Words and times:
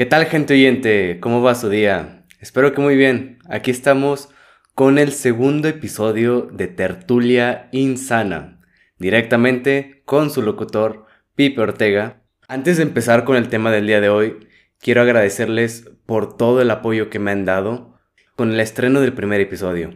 ¿Qué 0.00 0.06
tal 0.06 0.24
gente 0.24 0.54
oyente? 0.54 1.20
¿Cómo 1.20 1.42
va 1.42 1.54
su 1.54 1.68
día? 1.68 2.24
Espero 2.40 2.72
que 2.72 2.80
muy 2.80 2.96
bien. 2.96 3.38
Aquí 3.50 3.70
estamos 3.70 4.30
con 4.74 4.96
el 4.96 5.12
segundo 5.12 5.68
episodio 5.68 6.48
de 6.50 6.68
Tertulia 6.68 7.68
Insana, 7.70 8.62
directamente 8.96 10.00
con 10.06 10.30
su 10.30 10.40
locutor 10.40 11.04
Pipe 11.34 11.60
Ortega. 11.60 12.22
Antes 12.48 12.78
de 12.78 12.84
empezar 12.84 13.24
con 13.24 13.36
el 13.36 13.50
tema 13.50 13.70
del 13.70 13.86
día 13.86 14.00
de 14.00 14.08
hoy, 14.08 14.48
quiero 14.78 15.02
agradecerles 15.02 15.90
por 16.06 16.34
todo 16.34 16.62
el 16.62 16.70
apoyo 16.70 17.10
que 17.10 17.18
me 17.18 17.32
han 17.32 17.44
dado 17.44 17.98
con 18.36 18.52
el 18.52 18.60
estreno 18.60 19.02
del 19.02 19.12
primer 19.12 19.42
episodio. 19.42 19.90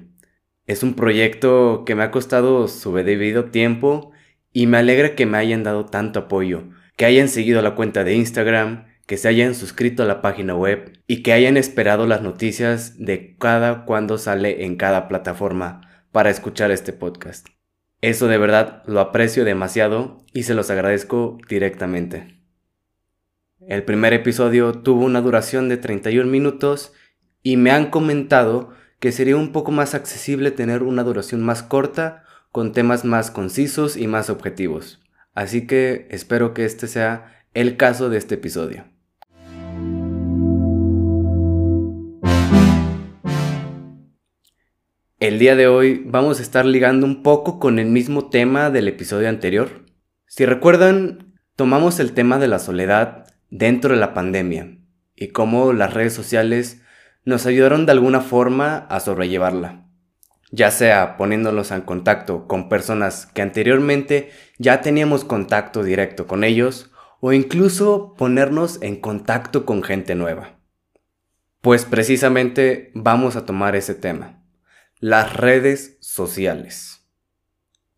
Es 0.66 0.82
un 0.82 0.92
proyecto 0.92 1.84
que 1.86 1.94
me 1.94 2.02
ha 2.02 2.10
costado 2.10 2.68
su 2.68 2.92
debido 2.92 3.46
tiempo 3.46 4.12
y 4.52 4.66
me 4.66 4.76
alegra 4.76 5.14
que 5.14 5.24
me 5.24 5.38
hayan 5.38 5.62
dado 5.62 5.86
tanto 5.86 6.18
apoyo, 6.18 6.64
que 6.98 7.06
hayan 7.06 7.30
seguido 7.30 7.62
la 7.62 7.74
cuenta 7.74 8.04
de 8.04 8.14
Instagram, 8.16 8.92
que 9.06 9.16
se 9.16 9.28
hayan 9.28 9.54
suscrito 9.54 10.02
a 10.02 10.06
la 10.06 10.22
página 10.22 10.54
web 10.54 10.98
y 11.06 11.22
que 11.22 11.32
hayan 11.32 11.56
esperado 11.56 12.06
las 12.06 12.22
noticias 12.22 12.98
de 12.98 13.36
cada 13.38 13.84
cuando 13.84 14.18
sale 14.18 14.64
en 14.64 14.76
cada 14.76 15.08
plataforma 15.08 15.82
para 16.12 16.30
escuchar 16.30 16.70
este 16.70 16.92
podcast. 16.92 17.48
Eso 18.00 18.28
de 18.28 18.38
verdad 18.38 18.82
lo 18.86 19.00
aprecio 19.00 19.44
demasiado 19.44 20.24
y 20.32 20.44
se 20.44 20.54
los 20.54 20.70
agradezco 20.70 21.38
directamente. 21.48 22.42
El 23.66 23.82
primer 23.82 24.12
episodio 24.12 24.72
tuvo 24.72 25.04
una 25.04 25.20
duración 25.20 25.68
de 25.68 25.76
31 25.76 26.30
minutos 26.30 26.92
y 27.42 27.56
me 27.56 27.70
han 27.70 27.90
comentado 27.90 28.70
que 29.00 29.12
sería 29.12 29.36
un 29.36 29.52
poco 29.52 29.70
más 29.70 29.94
accesible 29.94 30.50
tener 30.50 30.82
una 30.82 31.02
duración 31.02 31.42
más 31.42 31.62
corta 31.62 32.24
con 32.52 32.72
temas 32.72 33.04
más 33.04 33.30
concisos 33.30 33.96
y 33.96 34.06
más 34.06 34.30
objetivos. 34.30 35.00
Así 35.34 35.66
que 35.66 36.06
espero 36.10 36.54
que 36.54 36.64
este 36.64 36.86
sea 36.86 37.44
el 37.54 37.76
caso 37.76 38.08
de 38.08 38.18
este 38.18 38.36
episodio. 38.36 38.93
El 45.24 45.38
día 45.38 45.56
de 45.56 45.68
hoy 45.68 46.02
vamos 46.04 46.38
a 46.38 46.42
estar 46.42 46.66
ligando 46.66 47.06
un 47.06 47.22
poco 47.22 47.58
con 47.58 47.78
el 47.78 47.86
mismo 47.86 48.28
tema 48.28 48.68
del 48.68 48.88
episodio 48.88 49.30
anterior. 49.30 49.86
Si 50.26 50.44
recuerdan, 50.44 51.32
tomamos 51.56 51.98
el 51.98 52.12
tema 52.12 52.38
de 52.38 52.46
la 52.46 52.58
soledad 52.58 53.24
dentro 53.48 53.94
de 53.94 54.00
la 54.00 54.12
pandemia 54.12 54.76
y 55.16 55.28
cómo 55.28 55.72
las 55.72 55.94
redes 55.94 56.12
sociales 56.12 56.82
nos 57.24 57.46
ayudaron 57.46 57.86
de 57.86 57.92
alguna 57.92 58.20
forma 58.20 58.76
a 58.90 59.00
sobrellevarla, 59.00 59.86
ya 60.50 60.70
sea 60.70 61.16
poniéndolos 61.16 61.70
en 61.70 61.80
contacto 61.80 62.46
con 62.46 62.68
personas 62.68 63.24
que 63.24 63.40
anteriormente 63.40 64.30
ya 64.58 64.82
teníamos 64.82 65.24
contacto 65.24 65.82
directo 65.82 66.26
con 66.26 66.44
ellos 66.44 66.90
o 67.20 67.32
incluso 67.32 68.12
ponernos 68.18 68.78
en 68.82 69.00
contacto 69.00 69.64
con 69.64 69.82
gente 69.82 70.16
nueva. 70.16 70.58
Pues 71.62 71.86
precisamente 71.86 72.90
vamos 72.92 73.36
a 73.36 73.46
tomar 73.46 73.74
ese 73.74 73.94
tema 73.94 74.43
las 75.04 75.36
redes 75.36 75.98
sociales. 76.00 77.06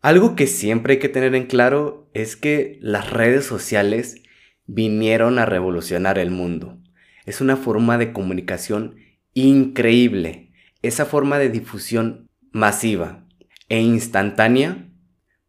Algo 0.01 0.35
que 0.35 0.45
siempre 0.45 0.95
hay 0.95 0.99
que 0.99 1.07
tener 1.07 1.35
en 1.35 1.45
claro 1.45 2.09
es 2.13 2.35
que 2.35 2.79
las 2.81 3.11
redes 3.11 3.45
sociales 3.45 4.21
vinieron 4.65 5.39
a 5.39 5.45
revolucionar 5.45 6.19
el 6.19 6.31
mundo. 6.31 6.77
Es 7.25 7.39
una 7.39 7.55
forma 7.55 7.97
de 7.97 8.11
comunicación 8.11 8.97
increíble. 9.33 10.51
Esa 10.81 11.05
forma 11.05 11.39
de 11.39 11.47
difusión 11.47 12.27
masiva 12.51 13.25
e 13.69 13.79
instantánea. 13.79 14.89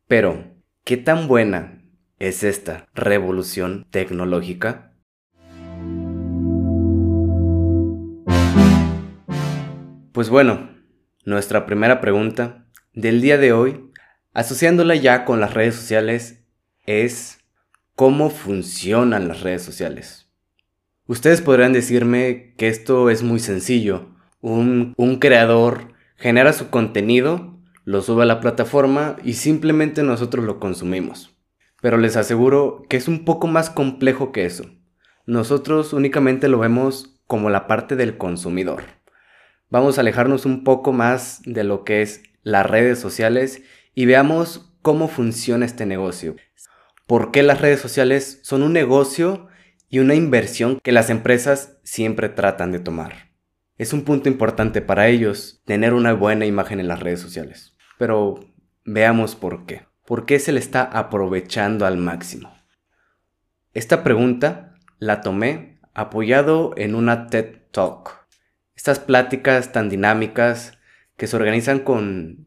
Pero, 0.07 0.55
¿qué 0.85 0.97
tan 0.97 1.27
buena 1.27 1.83
es 2.21 2.45
esta 2.45 2.87
revolución 2.95 3.85
tecnológica? 3.91 4.95
Pues 10.13 10.31
bueno, 10.31 10.78
nuestra 11.29 11.67
primera 11.67 12.01
pregunta 12.01 12.65
del 12.95 13.21
día 13.21 13.37
de 13.37 13.53
hoy, 13.53 13.91
asociándola 14.33 14.95
ya 14.95 15.27
con 15.27 15.41
las 15.41 15.53
redes 15.53 15.75
sociales, 15.75 16.43
es 16.87 17.41
¿cómo 17.95 18.31
funcionan 18.31 19.29
las 19.29 19.43
redes 19.43 19.61
sociales? 19.61 20.31
Ustedes 21.07 21.43
podrán 21.43 21.75
decirme 21.75 22.55
que 22.57 22.69
esto 22.69 23.11
es 23.11 23.23
muy 23.23 23.41
sencillo. 23.41 24.09
Un, 24.41 24.95
un 24.97 25.19
creador 25.19 25.93
genera 26.17 26.55
su 26.55 26.71
contenido, 26.71 27.59
lo 27.85 28.01
sube 28.01 28.23
a 28.23 28.27
la 28.27 28.41
plataforma 28.41 29.17
y 29.23 29.35
simplemente 29.35 30.03
nosotros 30.03 30.47
lo 30.47 30.59
consumimos. 30.59 31.37
Pero 31.83 31.99
les 31.99 32.17
aseguro 32.17 32.85
que 32.89 32.97
es 32.97 33.07
un 33.07 33.27
poco 33.27 33.49
más 33.49 33.69
complejo 33.69 34.33
que 34.33 34.47
eso. 34.47 34.65
Nosotros 35.27 35.93
únicamente 35.93 36.49
lo 36.49 36.59
vemos 36.59 37.21
como 37.27 37.51
la 37.51 37.67
parte 37.67 37.97
del 37.97 38.17
consumidor 38.17 38.98
vamos 39.71 39.99
a 39.99 40.01
alejarnos 40.01 40.47
un 40.47 40.65
poco 40.65 40.93
más 40.93 41.41
de 41.45 41.65
lo 41.65 41.85
que 41.85 42.03
es 42.03 42.23
las 42.43 42.67
redes 42.67 42.99
sociales 42.99 43.63
y 43.95 44.07
veamos 44.07 44.75
cómo 44.83 45.09
funciona 45.09 45.67
este 45.67 45.87
negocio. 45.87 46.37
¿Por 47.07 47.31
qué 47.31 47.43
las 47.43 47.61
redes 47.61 47.81
sociales 47.81 48.41
son 48.43 48.63
un 48.63 48.73
negocio 48.73 49.49
y 49.89 49.99
una 49.99 50.15
inversión 50.15 50.79
que 50.83 50.93
las 50.93 51.11
empresas 51.11 51.79
siempre 51.83 52.29
tratan 52.29 52.73
de 52.73 52.81
tomar? 52.81 53.33
Es 53.77 53.93
un 53.93 54.03
punto 54.05 54.29
importante 54.29 54.83
para 54.83 55.09
ellos 55.09 55.63
tener 55.65 55.95
una 55.95 56.13
buena 56.13 56.47
imagen 56.47 56.81
en 56.81 56.89
las 56.89 57.01
redes 57.01 57.21
sociales. 57.21 57.77
Pero 57.99 58.41
veamos 58.85 59.37
por 59.37 59.67
qué. 59.67 59.87
¿Por 60.05 60.27
qué 60.27 60.39
se 60.39 60.53
le 60.53 60.61
está 60.61 60.83
aprovechando 60.83 61.87
al 61.87 61.97
máximo? 61.97 62.53
Esta 63.75 64.03
pregunta 64.03 64.75
la 64.99 65.21
tomé 65.21 65.81
apoyado 65.95 66.73
en 66.77 66.95
una 66.95 67.27
TED 67.29 67.57
Talk 67.71 68.18
estas 68.79 69.01
pláticas 69.01 69.73
tan 69.73 69.89
dinámicas 69.89 70.79
que 71.17 71.27
se 71.27 71.35
organizan 71.35 71.81
con 71.81 72.47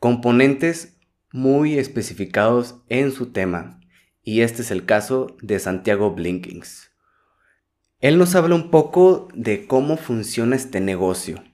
componentes 0.00 0.98
muy 1.30 1.78
especificados 1.78 2.82
en 2.88 3.12
su 3.12 3.30
tema. 3.30 3.78
Y 4.20 4.40
este 4.40 4.62
es 4.62 4.72
el 4.72 4.84
caso 4.84 5.36
de 5.40 5.60
Santiago 5.60 6.10
Blinkings. 6.10 6.90
Él 8.00 8.18
nos 8.18 8.34
habla 8.34 8.56
un 8.56 8.72
poco 8.72 9.28
de 9.32 9.68
cómo 9.68 9.96
funciona 9.96 10.56
este 10.56 10.80
negocio, 10.80 11.44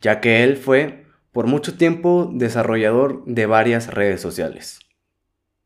ya 0.00 0.20
que 0.20 0.44
él 0.44 0.56
fue 0.56 1.04
por 1.32 1.48
mucho 1.48 1.76
tiempo 1.76 2.30
desarrollador 2.32 3.24
de 3.24 3.46
varias 3.46 3.92
redes 3.92 4.20
sociales. 4.20 4.78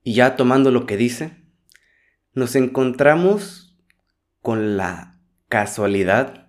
Y 0.03 0.15
ya 0.15 0.37
tomando 0.37 0.71
lo 0.71 0.87
que 0.87 0.97
dice, 0.97 1.37
nos 2.33 2.57
encontramos 2.57 3.79
con 4.41 4.79
la 4.79 5.21
casualidad 5.51 6.42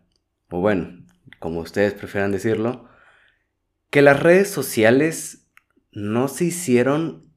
o 0.55 0.59
bueno, 0.59 1.03
como 1.39 1.61
ustedes 1.61 1.95
prefieran 1.95 2.31
decirlo, 2.31 2.87
que 3.89 4.03
las 4.03 4.21
redes 4.21 4.51
sociales 4.51 5.47
no 5.91 6.27
se 6.27 6.45
hicieron 6.45 7.33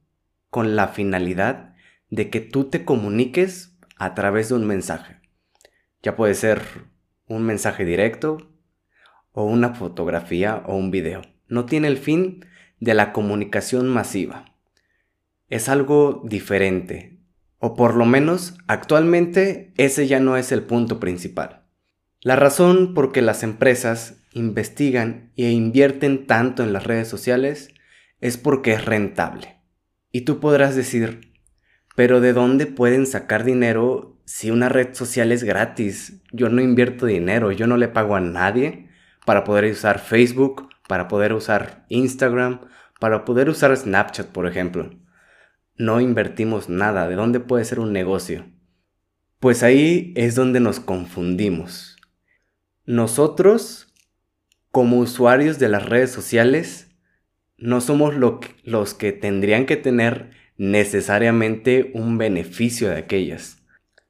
con 0.51 0.75
la 0.75 0.89
finalidad 0.89 1.73
de 2.11 2.29
que 2.29 2.41
tú 2.41 2.65
te 2.65 2.85
comuniques 2.85 3.75
a 3.97 4.13
través 4.13 4.49
de 4.49 4.55
un 4.55 4.67
mensaje. 4.67 5.19
Ya 6.03 6.15
puede 6.15 6.35
ser 6.35 6.61
un 7.25 7.41
mensaje 7.41 7.85
directo 7.85 8.51
o 9.31 9.45
una 9.45 9.73
fotografía 9.73 10.61
o 10.67 10.75
un 10.75 10.91
video. 10.91 11.23
No 11.47 11.65
tiene 11.65 11.87
el 11.87 11.97
fin 11.97 12.45
de 12.79 12.93
la 12.93 13.13
comunicación 13.13 13.89
masiva. 13.89 14.53
Es 15.49 15.69
algo 15.69 16.21
diferente. 16.23 17.17
O 17.57 17.75
por 17.75 17.95
lo 17.95 18.05
menos 18.05 18.59
actualmente 18.67 19.73
ese 19.75 20.05
ya 20.05 20.19
no 20.19 20.37
es 20.37 20.51
el 20.51 20.61
punto 20.61 20.99
principal. 20.99 21.66
La 22.27 22.35
razón 22.35 22.93
por 22.93 23.13
que 23.13 23.21
las 23.21 23.41
empresas 23.41 24.21
investigan 24.33 25.31
e 25.37 25.49
invierten 25.51 26.27
tanto 26.27 26.61
en 26.61 26.73
las 26.73 26.83
redes 26.83 27.07
sociales 27.07 27.69
es 28.19 28.35
porque 28.35 28.73
es 28.73 28.83
rentable. 28.83 29.61
Y 30.11 30.25
tú 30.25 30.41
podrás 30.41 30.75
decir, 30.75 31.31
pero 31.95 32.19
¿de 32.19 32.33
dónde 32.33 32.65
pueden 32.65 33.05
sacar 33.05 33.45
dinero 33.45 34.19
si 34.25 34.51
una 34.51 34.67
red 34.67 34.93
social 34.93 35.31
es 35.31 35.45
gratis? 35.45 36.21
Yo 36.33 36.49
no 36.49 36.61
invierto 36.61 37.05
dinero, 37.05 37.53
yo 37.53 37.65
no 37.65 37.77
le 37.77 37.87
pago 37.87 38.17
a 38.17 38.19
nadie 38.19 38.89
para 39.25 39.45
poder 39.45 39.63
usar 39.71 39.99
Facebook, 39.99 40.67
para 40.89 41.07
poder 41.07 41.31
usar 41.31 41.85
Instagram, 41.87 42.59
para 42.99 43.23
poder 43.23 43.47
usar 43.47 43.73
Snapchat, 43.73 44.27
por 44.27 44.47
ejemplo. 44.47 44.89
No 45.77 46.01
invertimos 46.01 46.67
nada, 46.67 47.07
¿de 47.07 47.15
dónde 47.15 47.39
puede 47.39 47.63
ser 47.63 47.79
un 47.79 47.93
negocio? 47.93 48.51
Pues 49.39 49.63
ahí 49.63 50.11
es 50.17 50.35
donde 50.35 50.59
nos 50.59 50.81
confundimos. 50.81 51.96
Nosotros, 52.87 53.93
como 54.71 54.99
usuarios 54.99 55.59
de 55.59 55.67
las 55.67 55.85
redes 55.85 56.09
sociales, 56.09 56.87
no 57.57 57.81
somos 57.81 58.15
los 58.15 58.93
que 58.93 59.11
tendrían 59.11 59.65
que 59.65 59.75
tener 59.75 60.31
necesariamente 60.55 61.91
un 61.93 62.17
beneficio 62.17 62.87
de 62.87 62.95
aquellas. 62.95 63.57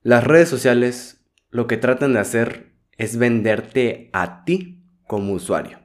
Las 0.03 0.23
redes 0.23 0.47
sociales 0.47 1.25
lo 1.49 1.65
que 1.65 1.77
tratan 1.77 2.13
de 2.13 2.19
hacer 2.19 2.71
es 2.99 3.17
venderte 3.17 4.11
a 4.13 4.45
ti 4.45 4.83
como 5.07 5.33
usuario, 5.33 5.79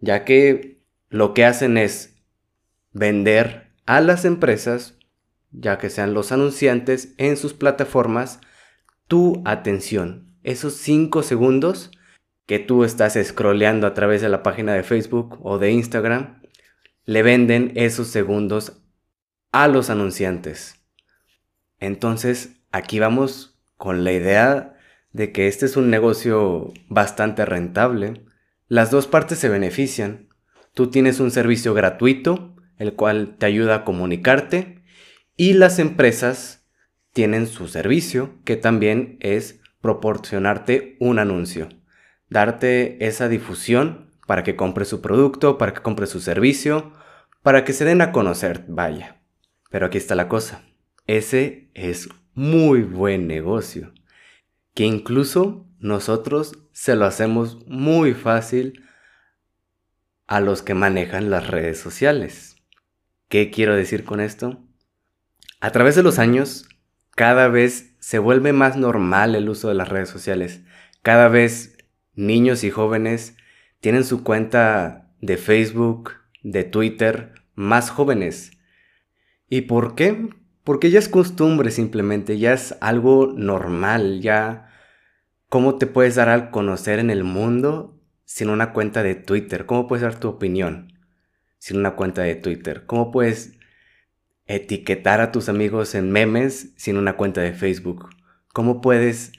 ya 0.00 0.26
que 0.26 0.82
lo 1.08 1.32
que 1.32 1.46
hacen 1.46 1.78
es 1.78 2.18
vender 2.92 3.72
a 3.86 4.02
las 4.02 4.26
empresas, 4.26 4.98
ya 5.52 5.78
que 5.78 5.88
sean 5.88 6.12
los 6.12 6.32
anunciantes 6.32 7.14
en 7.16 7.38
sus 7.38 7.54
plataformas, 7.54 8.40
tu 9.08 9.42
atención, 9.46 10.36
esos 10.42 10.74
5 10.74 11.22
segundos 11.22 11.92
que 12.50 12.58
tú 12.58 12.82
estás 12.82 13.16
scrolleando 13.22 13.86
a 13.86 13.94
través 13.94 14.22
de 14.22 14.28
la 14.28 14.42
página 14.42 14.74
de 14.74 14.82
Facebook 14.82 15.38
o 15.40 15.58
de 15.58 15.70
Instagram, 15.70 16.42
le 17.04 17.22
venden 17.22 17.70
esos 17.76 18.08
segundos 18.08 18.82
a 19.52 19.68
los 19.68 19.88
anunciantes. 19.88 20.74
Entonces, 21.78 22.60
aquí 22.72 22.98
vamos 22.98 23.56
con 23.76 24.02
la 24.02 24.10
idea 24.10 24.76
de 25.12 25.30
que 25.30 25.46
este 25.46 25.64
es 25.64 25.76
un 25.76 25.90
negocio 25.90 26.72
bastante 26.88 27.44
rentable. 27.44 28.24
Las 28.66 28.90
dos 28.90 29.06
partes 29.06 29.38
se 29.38 29.48
benefician. 29.48 30.28
Tú 30.74 30.90
tienes 30.90 31.20
un 31.20 31.30
servicio 31.30 31.72
gratuito, 31.72 32.56
el 32.78 32.94
cual 32.94 33.36
te 33.38 33.46
ayuda 33.46 33.76
a 33.76 33.84
comunicarte, 33.84 34.82
y 35.36 35.52
las 35.52 35.78
empresas 35.78 36.66
tienen 37.12 37.46
su 37.46 37.68
servicio, 37.68 38.40
que 38.44 38.56
también 38.56 39.18
es 39.20 39.60
proporcionarte 39.80 40.96
un 40.98 41.20
anuncio, 41.20 41.68
darte 42.30 43.04
esa 43.04 43.28
difusión 43.28 44.10
para 44.26 44.44
que 44.44 44.56
compres 44.56 44.88
su 44.88 45.02
producto, 45.02 45.58
para 45.58 45.74
que 45.74 45.82
compres 45.82 46.10
su 46.10 46.20
servicio, 46.20 46.92
para 47.42 47.64
que 47.64 47.72
se 47.72 47.84
den 47.84 48.00
a 48.00 48.12
conocer, 48.12 48.64
vaya. 48.68 49.20
Pero 49.70 49.86
aquí 49.86 49.98
está 49.98 50.14
la 50.14 50.28
cosa. 50.28 50.62
Ese 51.06 51.70
es 51.74 52.08
muy 52.34 52.82
buen 52.82 53.26
negocio, 53.26 53.92
que 54.74 54.84
incluso 54.84 55.66
nosotros 55.80 56.56
se 56.72 56.94
lo 56.94 57.06
hacemos 57.06 57.66
muy 57.66 58.14
fácil 58.14 58.84
a 60.26 60.40
los 60.40 60.62
que 60.62 60.74
manejan 60.74 61.30
las 61.30 61.48
redes 61.48 61.80
sociales. 61.80 62.56
¿Qué 63.28 63.50
quiero 63.50 63.74
decir 63.74 64.04
con 64.04 64.20
esto? 64.20 64.62
A 65.60 65.72
través 65.72 65.96
de 65.96 66.02
los 66.02 66.18
años, 66.18 66.68
cada 67.16 67.48
vez 67.48 67.96
se 67.98 68.18
vuelve 68.18 68.52
más 68.52 68.76
normal 68.76 69.34
el 69.34 69.48
uso 69.48 69.68
de 69.68 69.74
las 69.74 69.88
redes 69.88 70.08
sociales. 70.08 70.62
Cada 71.02 71.28
vez 71.28 71.76
niños 72.20 72.62
y 72.64 72.70
jóvenes 72.70 73.36
tienen 73.80 74.04
su 74.04 74.22
cuenta 74.22 75.10
de 75.20 75.36
Facebook, 75.36 76.12
de 76.42 76.64
Twitter, 76.64 77.34
más 77.54 77.90
jóvenes. 77.90 78.52
¿Y 79.48 79.62
por 79.62 79.94
qué? 79.94 80.28
Porque 80.62 80.90
ya 80.90 80.98
es 80.98 81.08
costumbre 81.08 81.70
simplemente, 81.70 82.38
ya 82.38 82.52
es 82.52 82.76
algo 82.80 83.32
normal, 83.34 84.20
ya... 84.20 84.66
¿Cómo 85.48 85.78
te 85.78 85.88
puedes 85.88 86.14
dar 86.14 86.28
a 86.28 86.52
conocer 86.52 87.00
en 87.00 87.10
el 87.10 87.24
mundo 87.24 88.00
sin 88.24 88.50
una 88.50 88.72
cuenta 88.72 89.02
de 89.02 89.16
Twitter? 89.16 89.66
¿Cómo 89.66 89.88
puedes 89.88 90.04
dar 90.04 90.20
tu 90.20 90.28
opinión 90.28 90.92
sin 91.58 91.78
una 91.78 91.96
cuenta 91.96 92.22
de 92.22 92.36
Twitter? 92.36 92.86
¿Cómo 92.86 93.10
puedes 93.10 93.58
etiquetar 94.46 95.20
a 95.20 95.32
tus 95.32 95.48
amigos 95.48 95.96
en 95.96 96.12
memes 96.12 96.72
sin 96.76 96.96
una 96.96 97.16
cuenta 97.16 97.40
de 97.40 97.52
Facebook? 97.52 98.10
¿Cómo 98.52 98.80
puedes 98.80 99.32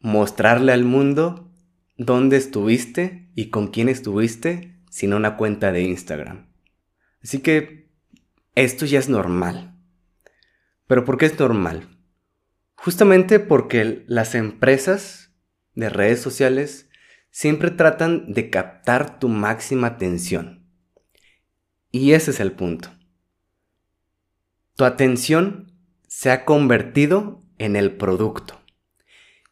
mostrarle 0.00 0.72
al 0.72 0.82
mundo 0.82 1.47
dónde 1.98 2.38
estuviste 2.38 3.28
y 3.34 3.50
con 3.50 3.68
quién 3.68 3.90
estuviste 3.90 4.80
sin 4.88 5.12
una 5.12 5.36
cuenta 5.36 5.72
de 5.72 5.82
Instagram? 5.82 6.48
Así 7.22 7.40
que 7.40 7.90
esto 8.54 8.86
ya 8.86 8.98
es 8.98 9.10
normal. 9.10 9.76
¿Pero 10.86 11.04
por 11.04 11.18
qué 11.18 11.26
es 11.26 11.38
normal? 11.38 11.98
Justamente 12.74 13.40
porque 13.40 14.04
las 14.06 14.34
empresas 14.34 15.34
de 15.74 15.90
redes 15.90 16.20
sociales 16.20 16.88
siempre 17.30 17.70
tratan 17.70 18.32
de 18.32 18.48
captar 18.48 19.18
tu 19.18 19.28
máxima 19.28 19.88
atención. 19.88 20.66
Y 21.90 22.12
ese 22.12 22.30
es 22.30 22.40
el 22.40 22.52
punto. 22.52 22.90
Tu 24.76 24.84
atención 24.84 25.72
se 26.06 26.30
ha 26.30 26.44
convertido 26.44 27.44
en 27.58 27.76
el 27.76 27.96
producto. 27.96 28.60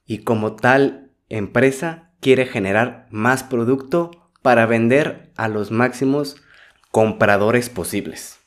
Y 0.04 0.18
como 0.18 0.54
tal 0.54 1.12
empresa 1.28 2.05
quiere 2.20 2.46
generar 2.46 3.06
más 3.10 3.42
producto 3.42 4.30
para 4.42 4.66
vender 4.66 5.32
a 5.36 5.48
los 5.48 5.70
máximos 5.70 6.36
compradores 6.90 7.68
posibles. 7.68 8.38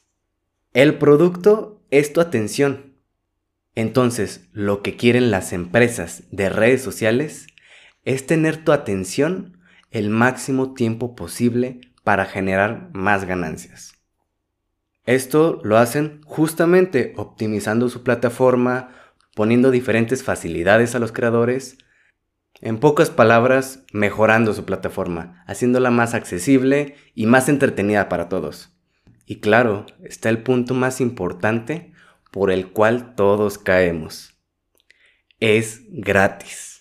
El 0.74 0.98
producto 0.98 1.81
es 1.92 2.13
tu 2.13 2.21
atención. 2.21 2.95
Entonces, 3.75 4.48
lo 4.51 4.81
que 4.81 4.95
quieren 4.95 5.31
las 5.31 5.54
empresas 5.54 6.24
de 6.31 6.50
redes 6.50 6.81
sociales 6.81 7.48
es 8.04 8.25
tener 8.25 8.63
tu 8.63 8.71
atención 8.71 9.60
el 9.92 10.10
máximo 10.10 10.74
tiempo 10.74 11.15
posible 11.15 11.81
para 12.04 12.25
generar 12.25 12.89
más 12.94 13.25
ganancias. 13.25 13.94
Esto 15.06 15.60
lo 15.63 15.77
hacen 15.77 16.22
justamente 16.24 17.13
optimizando 17.18 17.89
su 17.89 18.04
plataforma, 18.04 18.89
poniendo 19.36 19.72
diferentes 19.72 20.24
facilidades 20.24 20.94
a 20.94 21.00
los 21.00 21.12
creadores, 21.12 21.77
en 22.61 22.79
pocas 22.79 23.09
palabras, 23.09 23.83
mejorando 23.94 24.53
su 24.53 24.65
plataforma, 24.65 25.44
haciéndola 25.47 25.91
más 25.91 26.13
accesible 26.13 26.95
y 27.15 27.25
más 27.25 27.50
entretenida 27.50 28.09
para 28.09 28.29
todos. 28.29 28.75
Y 29.25 29.39
claro, 29.39 29.85
está 30.03 30.29
el 30.29 30.44
punto 30.44 30.73
más 30.73 31.01
importante 31.01 31.94
por 32.31 32.51
el 32.51 32.71
cual 32.71 33.15
todos 33.15 33.57
caemos. 33.57 34.38
Es 35.39 35.83
gratis. 35.89 36.79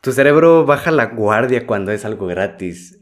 Tu 0.00 0.12
cerebro 0.12 0.64
baja 0.64 0.90
la 0.90 1.06
guardia 1.06 1.66
cuando 1.66 1.92
es 1.92 2.04
algo 2.04 2.26
gratis. 2.26 2.98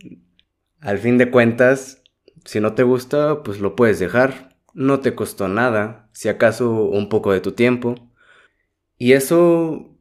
Al 0.81 0.99
fin 0.99 1.19
de 1.19 1.31
cuentas, 1.31 2.03
si 2.45 2.61
no 2.61 2.75
te 2.75 2.83
gusta, 2.83 3.43
pues 3.43 3.61
lo 3.61 3.77
puedes 3.77 3.99
dejar. 3.99 4.57
No 4.73 5.01
te 5.01 5.15
costó 5.15 5.49
nada, 5.49 6.09
si 6.13 6.29
acaso 6.29 6.71
un 6.71 7.09
poco 7.09 7.33
de 7.33 7.41
tu 7.41 7.53
tiempo. 7.53 7.95
Y 8.99 9.13
eso 9.13 9.96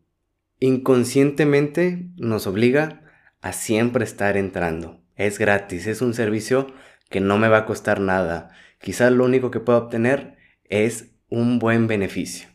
inconscientemente 0.65 2.09
nos 2.17 2.47
obliga 2.47 3.03
a 3.41 3.53
siempre 3.53 4.03
estar 4.03 4.35
entrando. 4.35 5.01
Es 5.15 5.37
gratis, 5.37 5.85
es 5.85 6.01
un 6.01 6.13
servicio 6.13 6.67
que 7.09 7.19
no 7.19 7.37
me 7.37 7.49
va 7.49 7.59
a 7.59 7.65
costar 7.65 7.99
nada. 7.99 8.49
Quizás 8.79 9.11
lo 9.11 9.25
único 9.25 9.51
que 9.51 9.59
puedo 9.59 9.77
obtener 9.77 10.37
es 10.63 11.11
un 11.29 11.59
buen 11.59 11.85
beneficio. 11.87 12.49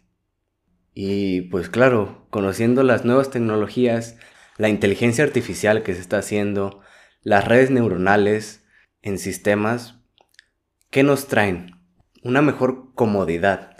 Y 0.92 1.42
pues 1.42 1.68
claro, 1.68 2.26
conociendo 2.30 2.82
las 2.82 3.04
nuevas 3.04 3.30
tecnologías, 3.30 4.16
la 4.58 4.68
inteligencia 4.68 5.22
artificial 5.22 5.84
que 5.84 5.94
se 5.94 6.00
está 6.00 6.18
haciendo, 6.18 6.80
las 7.22 7.46
redes 7.46 7.70
neuronales, 7.70 8.66
en 9.02 9.18
sistemas, 9.18 10.00
¿qué 10.90 11.02
nos 11.02 11.28
traen? 11.28 11.80
Una 12.22 12.42
mejor 12.42 12.92
comodidad. 12.94 13.76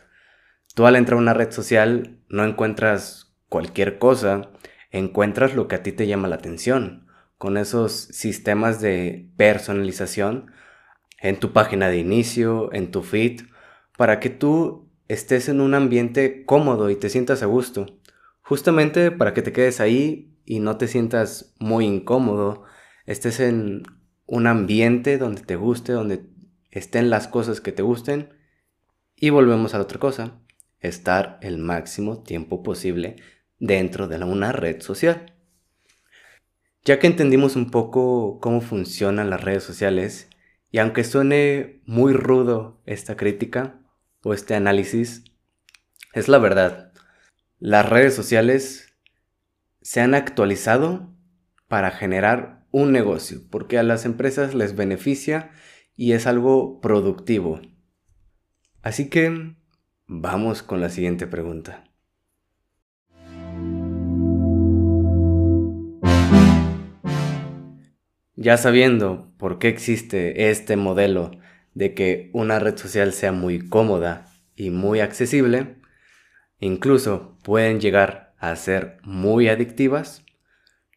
Tú 0.74 0.86
al 0.86 0.96
entrar 0.96 1.18
a 1.18 1.22
una 1.22 1.34
red 1.34 1.50
social 1.50 2.22
no 2.28 2.44
encuentras 2.44 3.29
cualquier 3.50 3.99
cosa, 3.99 4.49
encuentras 4.90 5.54
lo 5.54 5.69
que 5.69 5.75
a 5.75 5.83
ti 5.83 5.92
te 5.92 6.07
llama 6.07 6.28
la 6.28 6.37
atención, 6.37 7.07
con 7.37 7.59
esos 7.59 7.92
sistemas 7.92 8.80
de 8.80 9.28
personalización 9.37 10.52
en 11.19 11.38
tu 11.38 11.52
página 11.52 11.88
de 11.88 11.99
inicio, 11.99 12.73
en 12.73 12.90
tu 12.90 13.02
feed, 13.02 13.42
para 13.99 14.21
que 14.21 14.30
tú 14.30 14.88
estés 15.09 15.49
en 15.49 15.61
un 15.61 15.75
ambiente 15.75 16.45
cómodo 16.47 16.88
y 16.90 16.97
te 16.97 17.11
sientas 17.11 17.42
a 17.42 17.47
gusto. 17.47 17.87
Justamente 18.40 19.11
para 19.11 19.35
que 19.35 19.42
te 19.42 19.52
quedes 19.52 19.80
ahí 19.80 20.38
y 20.45 20.61
no 20.61 20.76
te 20.76 20.87
sientas 20.87 21.54
muy 21.59 21.87
incómodo, 21.87 22.64
estés 23.04 23.40
en 23.40 23.83
un 24.26 24.47
ambiente 24.47 25.19
donde 25.19 25.42
te 25.42 25.57
guste, 25.57 25.92
donde 25.92 26.25
estén 26.71 27.11
las 27.11 27.26
cosas 27.26 27.61
que 27.61 27.73
te 27.73 27.83
gusten. 27.83 28.30
Y 29.16 29.30
volvemos 29.30 29.75
a 29.75 29.78
la 29.78 29.85
otra 29.85 29.99
cosa, 29.99 30.40
estar 30.78 31.38
el 31.42 31.59
máximo 31.59 32.23
tiempo 32.23 32.62
posible 32.62 33.16
dentro 33.61 34.09
de 34.09 34.17
una 34.25 34.50
red 34.50 34.81
social. 34.81 35.37
Ya 36.83 36.99
que 36.99 37.07
entendimos 37.07 37.55
un 37.55 37.71
poco 37.71 38.40
cómo 38.40 38.61
funcionan 38.61 39.31
las 39.31 39.45
redes 39.45 39.62
sociales, 39.62 40.29
y 40.73 40.79
aunque 40.79 41.05
suene 41.05 41.83
muy 41.85 42.12
rudo 42.12 42.83
esta 42.87 43.17
crítica 43.17 43.81
o 44.23 44.35
este 44.35 44.55
análisis, 44.55 45.25
es 46.14 46.29
la 46.29 46.38
verdad. 46.38 46.93
Las 47.59 47.88
redes 47.88 48.14
sociales 48.14 48.97
se 49.83 50.00
han 50.00 50.14
actualizado 50.14 51.14
para 51.69 51.90
generar 51.90 52.67
un 52.71 52.93
negocio, 52.93 53.40
porque 53.50 53.79
a 53.79 53.83
las 53.83 54.05
empresas 54.05 54.55
les 54.55 54.75
beneficia 54.75 55.50
y 55.97 56.12
es 56.12 56.26
algo 56.26 56.81
productivo. 56.81 57.61
Así 58.83 59.11
que 59.11 59.57
vamos 60.07 60.62
con 60.62 60.81
la 60.81 60.88
siguiente 60.88 61.26
pregunta. 61.26 61.89
Ya 68.42 68.56
sabiendo 68.56 69.30
por 69.37 69.59
qué 69.59 69.68
existe 69.68 70.49
este 70.49 70.78
modelo 70.78 71.30
de 71.75 71.92
que 71.92 72.30
una 72.32 72.59
red 72.59 72.75
social 72.78 73.12
sea 73.12 73.32
muy 73.32 73.68
cómoda 73.68 74.32
y 74.56 74.70
muy 74.70 75.00
accesible, 75.00 75.76
incluso 76.59 77.37
pueden 77.42 77.80
llegar 77.80 78.32
a 78.38 78.56
ser 78.56 78.97
muy 79.02 79.49
adictivas, 79.49 80.25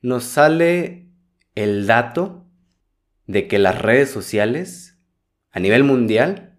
nos 0.02 0.24
sale 0.24 1.10
el 1.54 1.86
dato 1.86 2.48
de 3.28 3.50
que 3.50 3.60
las 3.60 3.78
redes 3.78 4.10
sociales, 4.10 4.98
a 5.52 5.60
nivel 5.60 5.84
mundial, 5.84 6.58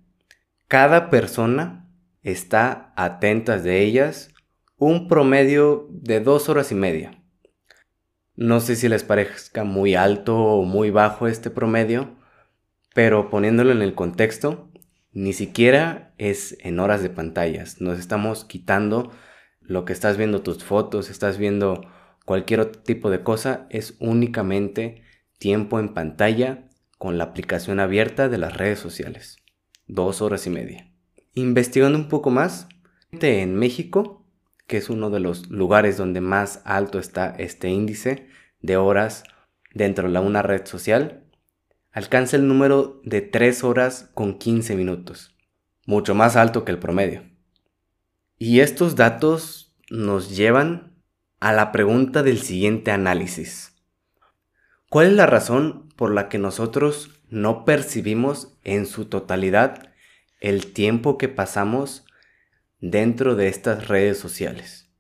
cada 0.68 1.08
persona 1.08 1.88
está 2.20 2.92
atenta 2.94 3.58
de 3.58 3.80
ellas 3.80 4.34
un 4.76 5.08
promedio 5.08 5.88
de 5.88 6.20
dos 6.20 6.50
horas 6.50 6.72
y 6.72 6.74
media. 6.74 7.23
No 8.36 8.60
sé 8.60 8.74
si 8.76 8.88
les 8.88 9.04
parezca 9.04 9.64
muy 9.64 9.94
alto 9.94 10.36
o 10.36 10.64
muy 10.64 10.90
bajo 10.90 11.28
este 11.28 11.50
promedio, 11.50 12.16
pero 12.94 13.30
poniéndolo 13.30 13.70
en 13.72 13.82
el 13.82 13.94
contexto, 13.94 14.70
ni 15.12 15.32
siquiera 15.32 16.12
es 16.18 16.56
en 16.60 16.80
horas 16.80 17.02
de 17.02 17.10
pantallas. 17.10 17.80
Nos 17.80 17.98
estamos 17.98 18.44
quitando 18.44 19.12
lo 19.60 19.84
que 19.84 19.92
estás 19.92 20.16
viendo 20.16 20.42
tus 20.42 20.64
fotos, 20.64 21.10
estás 21.10 21.38
viendo 21.38 21.82
cualquier 22.24 22.60
otro 22.60 22.82
tipo 22.82 23.10
de 23.10 23.22
cosa, 23.22 23.66
es 23.70 23.96
únicamente 24.00 25.02
tiempo 25.38 25.78
en 25.78 25.94
pantalla 25.94 26.68
con 26.98 27.18
la 27.18 27.24
aplicación 27.24 27.78
abierta 27.78 28.28
de 28.28 28.38
las 28.38 28.56
redes 28.56 28.80
sociales. 28.80 29.36
Dos 29.86 30.22
horas 30.22 30.46
y 30.46 30.50
media. 30.50 30.90
Investigando 31.34 31.98
un 31.98 32.08
poco 32.08 32.30
más, 32.30 32.68
en 33.12 33.54
México, 33.54 34.23
que 34.66 34.78
es 34.78 34.90
uno 34.90 35.10
de 35.10 35.20
los 35.20 35.50
lugares 35.50 35.96
donde 35.96 36.20
más 36.20 36.62
alto 36.64 36.98
está 36.98 37.34
este 37.38 37.68
índice 37.68 38.28
de 38.60 38.76
horas 38.76 39.24
dentro 39.72 40.10
de 40.10 40.18
una 40.18 40.42
red 40.42 40.66
social, 40.66 41.24
alcanza 41.92 42.36
el 42.36 42.48
número 42.48 43.00
de 43.04 43.20
3 43.20 43.64
horas 43.64 44.10
con 44.14 44.38
15 44.38 44.74
minutos, 44.76 45.36
mucho 45.86 46.14
más 46.14 46.36
alto 46.36 46.64
que 46.64 46.72
el 46.72 46.78
promedio. 46.78 47.22
Y 48.38 48.60
estos 48.60 48.96
datos 48.96 49.76
nos 49.90 50.36
llevan 50.36 50.94
a 51.40 51.52
la 51.52 51.72
pregunta 51.72 52.22
del 52.22 52.40
siguiente 52.40 52.90
análisis. 52.90 53.74
¿Cuál 54.88 55.08
es 55.08 55.12
la 55.12 55.26
razón 55.26 55.88
por 55.96 56.12
la 56.12 56.28
que 56.28 56.38
nosotros 56.38 57.10
no 57.28 57.64
percibimos 57.64 58.56
en 58.64 58.86
su 58.86 59.06
totalidad 59.06 59.90
el 60.40 60.72
tiempo 60.72 61.18
que 61.18 61.28
pasamos 61.28 62.03
dentro 62.90 63.34
de 63.34 63.48
estas 63.48 63.88
redes 63.88 64.18
sociales? 64.18 64.90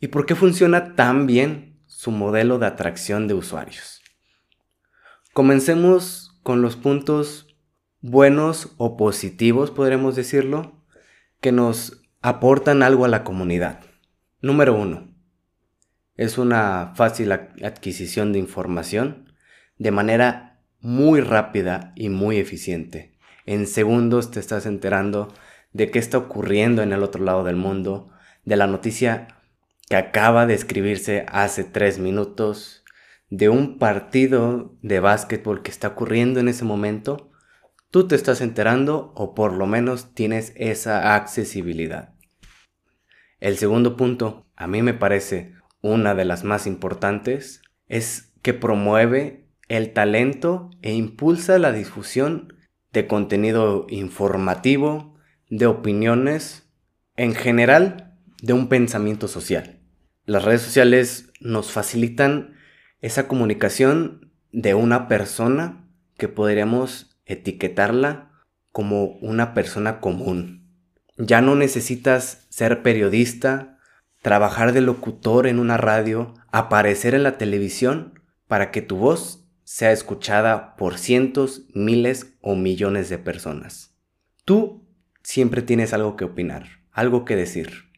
¿Y 0.00 0.08
por 0.08 0.26
qué 0.26 0.34
funciona 0.34 0.94
tan 0.94 1.26
bien 1.26 1.82
su 1.86 2.10
modelo 2.10 2.58
de 2.58 2.66
atracción 2.66 3.28
de 3.28 3.34
usuarios? 3.34 4.02
Comencemos 5.32 6.40
con 6.42 6.62
los 6.62 6.76
puntos 6.76 7.56
buenos 8.00 8.72
o 8.78 8.96
positivos, 8.96 9.70
podremos 9.70 10.16
decirlo, 10.16 10.82
que 11.40 11.52
nos 11.52 12.02
aportan 12.22 12.82
algo 12.82 13.04
a 13.04 13.08
la 13.08 13.22
comunidad. 13.22 13.80
Número 14.40 14.74
uno, 14.74 15.14
es 16.16 16.38
una 16.38 16.92
fácil 16.94 17.32
adquisición 17.32 18.32
de 18.32 18.38
información 18.38 19.34
de 19.76 19.90
manera 19.90 20.62
muy 20.80 21.20
rápida 21.20 21.92
y 21.96 22.08
muy 22.08 22.38
eficiente. 22.38 23.18
En 23.44 23.66
segundos 23.66 24.30
te 24.30 24.40
estás 24.40 24.64
enterando 24.64 25.34
de 25.76 25.90
qué 25.90 25.98
está 25.98 26.16
ocurriendo 26.16 26.82
en 26.82 26.94
el 26.94 27.02
otro 27.02 27.22
lado 27.22 27.44
del 27.44 27.56
mundo, 27.56 28.08
de 28.46 28.56
la 28.56 28.66
noticia 28.66 29.28
que 29.90 29.96
acaba 29.96 30.46
de 30.46 30.54
escribirse 30.54 31.26
hace 31.28 31.64
tres 31.64 31.98
minutos, 31.98 32.82
de 33.28 33.50
un 33.50 33.78
partido 33.78 34.74
de 34.80 35.00
básquetbol 35.00 35.62
que 35.62 35.70
está 35.70 35.88
ocurriendo 35.88 36.40
en 36.40 36.48
ese 36.48 36.64
momento, 36.64 37.30
tú 37.90 38.08
te 38.08 38.14
estás 38.14 38.40
enterando 38.40 39.12
o 39.16 39.34
por 39.34 39.52
lo 39.52 39.66
menos 39.66 40.14
tienes 40.14 40.54
esa 40.56 41.14
accesibilidad. 41.14 42.14
El 43.38 43.58
segundo 43.58 43.98
punto, 43.98 44.46
a 44.56 44.66
mí 44.66 44.80
me 44.80 44.94
parece 44.94 45.52
una 45.82 46.14
de 46.14 46.24
las 46.24 46.42
más 46.42 46.66
importantes, 46.66 47.60
es 47.86 48.32
que 48.40 48.54
promueve 48.54 49.46
el 49.68 49.92
talento 49.92 50.70
e 50.80 50.94
impulsa 50.94 51.58
la 51.58 51.72
difusión 51.72 52.54
de 52.92 53.06
contenido 53.06 53.86
informativo, 53.90 55.15
de 55.48 55.66
opiniones, 55.66 56.68
en 57.16 57.34
general 57.34 58.14
de 58.42 58.52
un 58.52 58.68
pensamiento 58.68 59.28
social. 59.28 59.78
Las 60.24 60.44
redes 60.44 60.62
sociales 60.62 61.32
nos 61.40 61.70
facilitan 61.70 62.56
esa 63.00 63.28
comunicación 63.28 64.32
de 64.52 64.74
una 64.74 65.08
persona 65.08 65.88
que 66.16 66.28
podríamos 66.28 67.18
etiquetarla 67.26 68.30
como 68.72 69.04
una 69.04 69.54
persona 69.54 70.00
común. 70.00 70.68
Ya 71.18 71.40
no 71.40 71.54
necesitas 71.54 72.46
ser 72.50 72.82
periodista, 72.82 73.78
trabajar 74.22 74.72
de 74.72 74.80
locutor 74.80 75.46
en 75.46 75.58
una 75.58 75.76
radio, 75.76 76.34
aparecer 76.50 77.14
en 77.14 77.22
la 77.22 77.38
televisión 77.38 78.20
para 78.48 78.70
que 78.70 78.82
tu 78.82 78.96
voz 78.96 79.44
sea 79.64 79.92
escuchada 79.92 80.76
por 80.76 80.98
cientos, 80.98 81.66
miles 81.74 82.34
o 82.40 82.54
millones 82.54 83.08
de 83.08 83.18
personas. 83.18 83.94
Tú 84.44 84.85
siempre 85.26 85.60
tienes 85.60 85.92
algo 85.92 86.14
que 86.14 86.24
opinar, 86.24 86.68
algo 86.92 87.24
que 87.24 87.34
decir. 87.34 87.90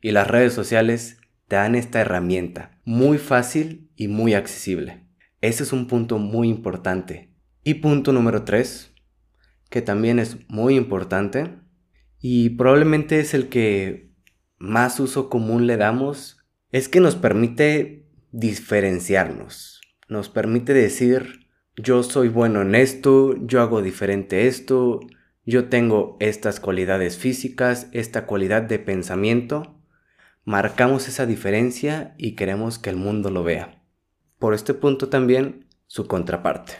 Y 0.00 0.10
las 0.10 0.26
redes 0.26 0.52
sociales 0.52 1.18
te 1.46 1.54
dan 1.54 1.76
esta 1.76 2.00
herramienta 2.00 2.80
muy 2.84 3.18
fácil 3.18 3.92
y 3.94 4.08
muy 4.08 4.34
accesible. 4.34 5.06
Ese 5.40 5.62
es 5.62 5.72
un 5.72 5.86
punto 5.86 6.18
muy 6.18 6.48
importante. 6.48 7.32
Y 7.62 7.74
punto 7.74 8.12
número 8.12 8.42
tres, 8.42 8.92
que 9.70 9.80
también 9.80 10.18
es 10.18 10.38
muy 10.48 10.74
importante 10.74 11.54
y 12.18 12.50
probablemente 12.50 13.20
es 13.20 13.32
el 13.32 13.48
que 13.48 14.10
más 14.58 14.98
uso 14.98 15.30
común 15.30 15.68
le 15.68 15.76
damos 15.76 16.44
es 16.72 16.88
que 16.88 16.98
nos 16.98 17.14
permite 17.14 18.08
diferenciarnos. 18.32 19.80
Nos 20.08 20.28
permite 20.28 20.74
decir, 20.74 21.46
yo 21.76 22.02
soy 22.02 22.28
bueno 22.28 22.60
en 22.62 22.74
esto, 22.74 23.36
yo 23.46 23.60
hago 23.60 23.82
diferente 23.82 24.48
esto, 24.48 24.98
yo 25.44 25.68
tengo 25.68 26.16
estas 26.20 26.60
cualidades 26.60 27.18
físicas, 27.18 27.88
esta 27.92 28.26
cualidad 28.26 28.62
de 28.62 28.78
pensamiento. 28.78 29.80
Marcamos 30.44 31.08
esa 31.08 31.26
diferencia 31.26 32.14
y 32.16 32.36
queremos 32.36 32.78
que 32.78 32.90
el 32.90 32.96
mundo 32.96 33.30
lo 33.30 33.42
vea. 33.42 33.82
Por 34.38 34.54
este 34.54 34.74
punto 34.74 35.08
también 35.08 35.66
su 35.86 36.06
contraparte. 36.06 36.74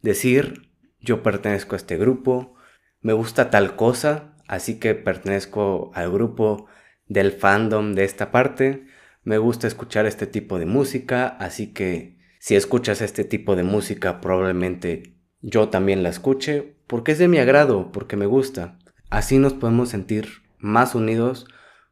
Decir, 0.00 0.70
yo 1.00 1.22
pertenezco 1.22 1.74
a 1.74 1.78
este 1.78 1.96
grupo, 1.96 2.54
me 3.00 3.12
gusta 3.12 3.50
tal 3.50 3.76
cosa, 3.76 4.36
así 4.48 4.78
que 4.78 4.94
pertenezco 4.94 5.90
al 5.94 6.10
grupo 6.10 6.66
del 7.06 7.32
fandom 7.32 7.94
de 7.94 8.04
esta 8.04 8.30
parte. 8.30 8.86
Me 9.22 9.38
gusta 9.38 9.66
escuchar 9.66 10.04
este 10.06 10.26
tipo 10.26 10.58
de 10.58 10.66
música, 10.66 11.26
así 11.26 11.72
que 11.72 12.18
si 12.38 12.54
escuchas 12.56 13.00
este 13.00 13.24
tipo 13.24 13.56
de 13.56 13.62
música 13.62 14.20
probablemente 14.20 15.14
yo 15.46 15.68
también 15.68 16.02
la 16.02 16.08
escuche, 16.08 16.74
porque 16.86 17.12
es 17.12 17.18
de 17.18 17.28
mi 17.28 17.36
agrado, 17.36 17.92
porque 17.92 18.16
me 18.16 18.24
gusta. 18.24 18.78
Así 19.10 19.38
nos 19.38 19.52
podemos 19.52 19.90
sentir 19.90 20.42
más 20.58 20.94
unidos 20.94 21.46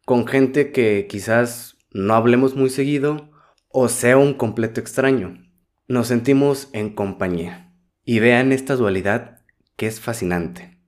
con 0.07 0.27
gente 0.27 0.73
que 0.73 1.07
quizás 1.07 1.77
no 1.93 2.15
hablemos 2.15 2.57
muy 2.57 2.71
seguido 2.71 3.31
o 3.69 3.91
sea 3.91 4.17
un 4.17 4.33
completo 4.33 4.81
extraño. 4.81 5.45
Nos 5.87 6.07
sentimos 6.07 6.71
en 6.73 6.95
compañía. 6.95 7.75
Y 8.05 8.21
vean 8.21 8.53
esta 8.53 8.75
dualidad 8.75 9.41
que 9.77 9.87
es 9.87 10.01
fascinante. 10.01 10.79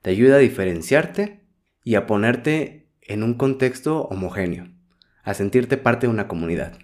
Te 0.00 0.10
ayuda 0.10 0.36
a 0.36 0.38
diferenciarte 0.38 1.46
y 1.84 1.96
a 1.96 2.06
ponerte 2.06 2.90
en 3.02 3.22
un 3.22 3.34
contexto 3.34 4.04
homogéneo, 4.04 4.72
a 5.24 5.34
sentirte 5.34 5.76
parte 5.76 6.06
de 6.06 6.12
una 6.12 6.26
comunidad. 6.26 6.78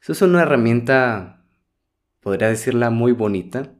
Eso 0.00 0.12
es 0.12 0.22
una 0.22 0.42
herramienta, 0.42 1.44
podría 2.20 2.48
decirla 2.48 2.88
muy 2.88 3.12
bonita, 3.12 3.74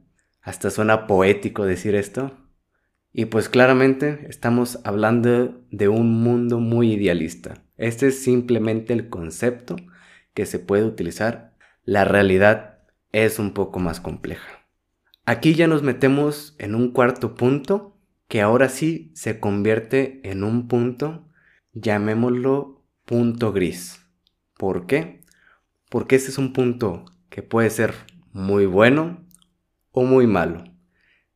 hasta 0.49 0.71
suena 0.71 1.05
poético 1.05 1.63
decir 1.63 1.93
esto, 1.93 2.31
y 3.13 3.25
pues 3.25 3.49
claramente 3.49 4.25
estamos 4.29 4.79
hablando 4.83 5.63
de 5.69 5.89
un 5.89 6.23
mundo 6.23 6.59
muy 6.59 6.93
idealista. 6.93 7.63
Este 7.77 8.07
es 8.07 8.23
simplemente 8.23 8.93
el 8.93 9.09
concepto 9.09 9.75
que 10.33 10.47
se 10.47 10.57
puede 10.57 10.85
utilizar. 10.85 11.55
La 11.83 12.03
realidad 12.03 12.79
es 13.11 13.37
un 13.37 13.53
poco 13.53 13.77
más 13.77 14.01
compleja. 14.01 14.67
Aquí 15.23 15.53
ya 15.53 15.67
nos 15.67 15.83
metemos 15.83 16.55
en 16.57 16.73
un 16.73 16.93
cuarto 16.93 17.35
punto 17.35 17.95
que 18.27 18.41
ahora 18.41 18.69
sí 18.69 19.11
se 19.13 19.39
convierte 19.39 20.19
en 20.23 20.43
un 20.43 20.67
punto 20.67 21.29
llamémoslo 21.73 22.83
punto 23.05 23.53
gris. 23.53 24.03
¿Por 24.57 24.87
qué? 24.87 25.21
Porque 25.91 26.15
ese 26.15 26.31
es 26.31 26.39
un 26.39 26.53
punto 26.53 27.05
que 27.29 27.43
puede 27.43 27.69
ser 27.69 27.93
muy 28.33 28.65
bueno 28.65 29.28
o 29.91 30.03
muy 30.03 30.27
malo, 30.27 30.63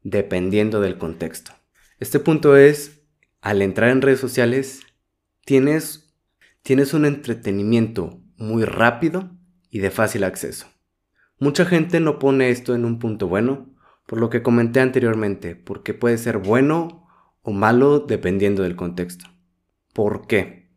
dependiendo 0.01 0.81
del 0.81 0.98
contexto. 0.98 1.51
Este 2.00 2.19
punto 2.19 2.57
es, 2.57 3.01
al 3.41 3.62
entrar 3.62 3.89
en 3.89 4.01
redes 4.01 4.19
sociales, 4.19 4.81
tienes, 5.45 6.13
tienes 6.62 6.93
un 6.93 7.05
entretenimiento 7.05 8.22
muy 8.38 8.65
rápido 8.65 9.31
y 9.69 9.79
de 9.79 9.91
fácil 9.91 10.24
acceso. 10.24 10.67
Mucha 11.39 11.65
gente 11.65 12.00
no 12.00 12.19
pone 12.19 12.50
esto 12.50 12.75
en 12.75 12.86
un 12.86 13.00
punto 13.00 13.27
bueno, 13.27 13.74
por 14.05 14.19
lo 14.19 14.29
que 14.29 14.43
comenté 14.43 14.79
anteriormente, 14.79 15.55
porque 15.55 15.93
puede 15.93 16.17
ser 16.17 16.38
bueno 16.38 17.07
o 17.41 17.51
malo 17.51 18.00
dependiendo 18.00 18.63
del 18.63 18.75
contexto. 18.75 19.25
¿Por 19.93 20.27
qué? 20.27 20.69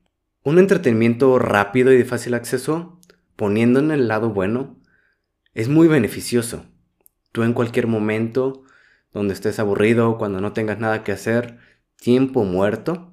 Un 0.42 0.58
entretenimiento 0.58 1.38
rápido 1.38 1.92
y 1.92 1.96
de 1.96 2.04
fácil 2.04 2.34
acceso, 2.34 3.00
poniendo 3.34 3.80
en 3.80 3.90
el 3.90 4.08
lado 4.08 4.30
bueno, 4.30 4.80
es 5.54 5.68
muy 5.68 5.88
beneficioso. 5.88 6.66
Tú 7.36 7.42
en 7.42 7.52
cualquier 7.52 7.86
momento, 7.86 8.62
donde 9.12 9.34
estés 9.34 9.58
aburrido, 9.58 10.16
cuando 10.16 10.40
no 10.40 10.54
tengas 10.54 10.78
nada 10.78 11.04
que 11.04 11.12
hacer, 11.12 11.58
tiempo 11.96 12.44
muerto, 12.44 13.12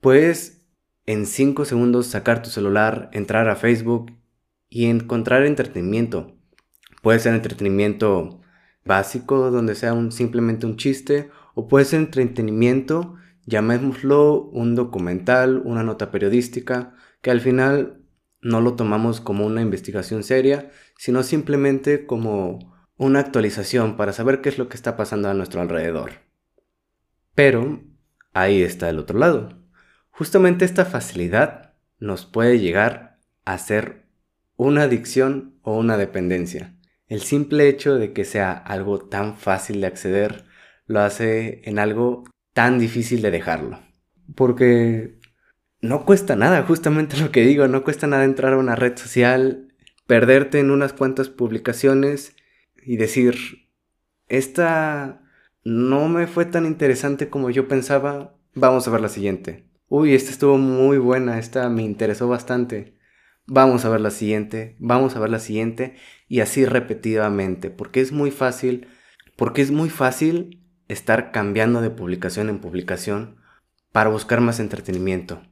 puedes 0.00 0.64
en 1.06 1.26
5 1.26 1.64
segundos 1.64 2.06
sacar 2.06 2.40
tu 2.40 2.50
celular, 2.50 3.10
entrar 3.12 3.48
a 3.48 3.56
Facebook 3.56 4.12
y 4.68 4.84
encontrar 4.84 5.44
entretenimiento. 5.44 6.36
Puede 7.02 7.18
ser 7.18 7.34
entretenimiento 7.34 8.42
básico, 8.84 9.50
donde 9.50 9.74
sea 9.74 9.92
un, 9.92 10.12
simplemente 10.12 10.66
un 10.66 10.76
chiste, 10.76 11.30
o 11.56 11.66
puede 11.66 11.84
ser 11.84 11.98
entretenimiento, 11.98 13.16
llamémoslo 13.44 14.40
un 14.40 14.76
documental, 14.76 15.60
una 15.64 15.82
nota 15.82 16.12
periodística, 16.12 16.94
que 17.22 17.32
al 17.32 17.40
final 17.40 18.04
no 18.40 18.60
lo 18.60 18.74
tomamos 18.74 19.20
como 19.20 19.44
una 19.44 19.62
investigación 19.62 20.22
seria, 20.22 20.70
sino 20.96 21.24
simplemente 21.24 22.06
como 22.06 22.72
una 23.04 23.20
actualización 23.20 23.96
para 23.96 24.12
saber 24.12 24.40
qué 24.40 24.48
es 24.48 24.58
lo 24.58 24.68
que 24.68 24.76
está 24.76 24.96
pasando 24.96 25.28
a 25.28 25.34
nuestro 25.34 25.60
alrededor. 25.60 26.12
Pero 27.34 27.82
ahí 28.32 28.62
está 28.62 28.88
el 28.88 28.98
otro 28.98 29.18
lado. 29.18 29.50
Justamente 30.10 30.64
esta 30.64 30.84
facilidad 30.84 31.74
nos 31.98 32.24
puede 32.24 32.58
llegar 32.58 33.18
a 33.44 33.58
ser 33.58 34.06
una 34.56 34.84
adicción 34.84 35.58
o 35.62 35.76
una 35.76 35.96
dependencia. 35.96 36.74
El 37.06 37.20
simple 37.20 37.68
hecho 37.68 37.96
de 37.96 38.12
que 38.12 38.24
sea 38.24 38.52
algo 38.52 38.98
tan 39.00 39.36
fácil 39.36 39.80
de 39.80 39.86
acceder 39.86 40.44
lo 40.86 41.00
hace 41.00 41.60
en 41.64 41.78
algo 41.78 42.24
tan 42.52 42.78
difícil 42.78 43.20
de 43.20 43.30
dejarlo. 43.30 43.80
Porque 44.34 45.18
no 45.80 46.06
cuesta 46.06 46.36
nada, 46.36 46.62
justamente 46.62 47.18
lo 47.18 47.30
que 47.30 47.42
digo, 47.44 47.68
no 47.68 47.84
cuesta 47.84 48.06
nada 48.06 48.24
entrar 48.24 48.54
a 48.54 48.58
una 48.58 48.76
red 48.76 48.96
social, 48.96 49.74
perderte 50.06 50.60
en 50.60 50.70
unas 50.70 50.94
cuantas 50.94 51.28
publicaciones 51.28 52.34
y 52.84 52.96
decir, 52.96 53.68
esta 54.28 55.22
no 55.64 56.08
me 56.08 56.26
fue 56.26 56.44
tan 56.44 56.66
interesante 56.66 57.28
como 57.28 57.50
yo 57.50 57.68
pensaba, 57.68 58.36
vamos 58.54 58.86
a 58.86 58.90
ver 58.90 59.00
la 59.00 59.08
siguiente. 59.08 59.68
Uy, 59.88 60.14
esta 60.14 60.30
estuvo 60.30 60.58
muy 60.58 60.98
buena, 60.98 61.38
esta 61.38 61.68
me 61.68 61.82
interesó 61.82 62.28
bastante. 62.28 62.98
Vamos 63.46 63.84
a 63.84 63.90
ver 63.90 64.00
la 64.00 64.10
siguiente, 64.10 64.76
vamos 64.78 65.16
a 65.16 65.20
ver 65.20 65.30
la 65.30 65.38
siguiente 65.38 65.96
y 66.28 66.40
así 66.40 66.64
repetidamente, 66.64 67.70
porque 67.70 68.00
es 68.00 68.10
muy 68.10 68.30
fácil, 68.30 68.88
porque 69.36 69.62
es 69.62 69.70
muy 69.70 69.90
fácil 69.90 70.64
estar 70.88 71.30
cambiando 71.30 71.80
de 71.80 71.90
publicación 71.90 72.48
en 72.48 72.60
publicación 72.60 73.36
para 73.92 74.10
buscar 74.10 74.40
más 74.40 74.60
entretenimiento. 74.60 75.42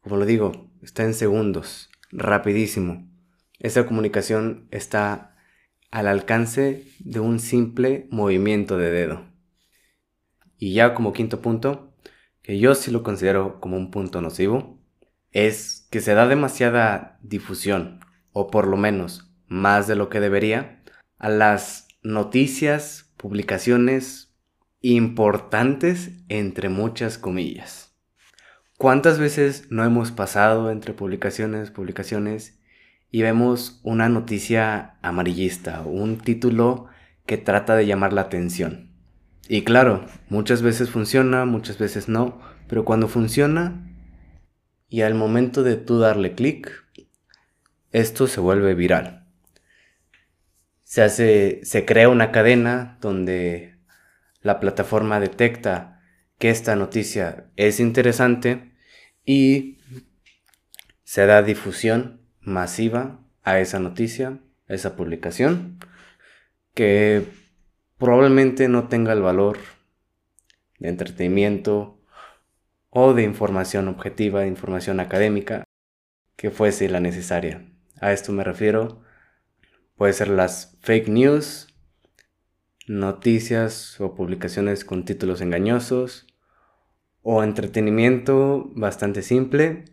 Como 0.00 0.16
lo 0.16 0.24
digo, 0.24 0.70
está 0.82 1.04
en 1.04 1.14
segundos, 1.14 1.90
rapidísimo. 2.10 3.08
Esa 3.58 3.86
comunicación 3.86 4.66
está 4.70 5.29
al 5.90 6.06
alcance 6.06 6.86
de 7.00 7.20
un 7.20 7.40
simple 7.40 8.06
movimiento 8.10 8.78
de 8.78 8.90
dedo. 8.90 9.26
Y 10.56 10.74
ya 10.74 10.94
como 10.94 11.12
quinto 11.12 11.40
punto, 11.40 11.94
que 12.42 12.58
yo 12.58 12.74
sí 12.74 12.90
lo 12.90 13.02
considero 13.02 13.60
como 13.60 13.76
un 13.76 13.90
punto 13.90 14.20
nocivo, 14.20 14.78
es 15.32 15.88
que 15.90 16.00
se 16.00 16.14
da 16.14 16.26
demasiada 16.26 17.18
difusión, 17.22 18.00
o 18.32 18.50
por 18.50 18.66
lo 18.66 18.76
menos 18.76 19.32
más 19.46 19.86
de 19.86 19.96
lo 19.96 20.08
que 20.08 20.20
debería, 20.20 20.82
a 21.18 21.28
las 21.28 21.88
noticias, 22.02 23.12
publicaciones 23.16 24.34
importantes 24.80 26.12
entre 26.28 26.68
muchas 26.68 27.18
comillas. 27.18 27.96
¿Cuántas 28.78 29.18
veces 29.18 29.70
no 29.70 29.84
hemos 29.84 30.10
pasado 30.10 30.70
entre 30.70 30.94
publicaciones, 30.94 31.70
publicaciones 31.70 32.59
y 33.10 33.22
vemos 33.22 33.80
una 33.82 34.08
noticia 34.08 34.94
amarillista 35.02 35.82
un 35.82 36.18
título 36.18 36.86
que 37.26 37.38
trata 37.38 37.76
de 37.76 37.86
llamar 37.86 38.12
la 38.12 38.22
atención? 38.22 38.90
Y 39.48 39.62
claro, 39.62 40.06
muchas 40.28 40.62
veces 40.62 40.90
funciona, 40.90 41.44
muchas 41.44 41.78
veces 41.78 42.08
no, 42.08 42.40
pero 42.68 42.84
cuando 42.84 43.08
funciona 43.08 43.84
y 44.88 45.02
al 45.02 45.14
momento 45.14 45.62
de 45.62 45.76
tú 45.76 45.98
darle 45.98 46.34
clic, 46.34 46.84
esto 47.90 48.26
se 48.26 48.40
vuelve 48.40 48.74
viral. 48.74 49.26
Se 50.84 51.02
hace, 51.02 51.60
se 51.64 51.84
crea 51.84 52.08
una 52.08 52.30
cadena 52.30 52.98
donde 53.00 53.76
la 54.40 54.60
plataforma 54.60 55.20
detecta 55.20 56.00
que 56.38 56.50
esta 56.50 56.74
noticia 56.76 57.50
es 57.56 57.80
interesante 57.80 58.72
y 59.24 59.78
se 61.04 61.26
da 61.26 61.42
difusión 61.42 62.19
masiva 62.40 63.20
a 63.42 63.60
esa 63.60 63.78
noticia, 63.78 64.40
a 64.68 64.74
esa 64.74 64.96
publicación, 64.96 65.78
que 66.74 67.24
probablemente 67.98 68.68
no 68.68 68.88
tenga 68.88 69.12
el 69.12 69.22
valor 69.22 69.58
de 70.78 70.88
entretenimiento 70.88 72.00
o 72.88 73.14
de 73.14 73.22
información 73.22 73.88
objetiva, 73.88 74.40
de 74.40 74.48
información 74.48 75.00
académica 75.00 75.64
que 76.36 76.50
fuese 76.50 76.88
la 76.88 77.00
necesaria. 77.00 77.66
A 78.00 78.12
esto 78.12 78.32
me 78.32 78.44
refiero, 78.44 79.02
puede 79.94 80.14
ser 80.14 80.28
las 80.28 80.78
fake 80.80 81.08
news, 81.08 81.74
noticias 82.86 84.00
o 84.00 84.14
publicaciones 84.14 84.84
con 84.84 85.04
títulos 85.04 85.42
engañosos, 85.42 86.26
o 87.22 87.42
entretenimiento 87.42 88.70
bastante 88.74 89.22
simple, 89.22 89.84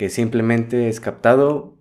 que 0.00 0.08
simplemente 0.08 0.88
es 0.88 0.98
captado 0.98 1.76